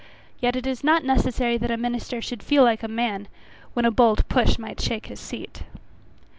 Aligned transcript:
Yet 0.39 0.55
it 0.55 0.65
is 0.65 0.83
not 0.83 1.03
necessary 1.03 1.59
that 1.59 1.69
a 1.69 1.77
minister 1.77 2.23
should 2.23 2.41
feel 2.41 2.63
like 2.63 2.81
a 2.81 2.87
man, 2.87 3.27
when 3.73 3.85
a 3.85 3.91
bold 3.91 4.27
push 4.27 4.57
might 4.57 4.81
shake 4.81 5.05
his 5.05 5.19
seat. 5.19 5.61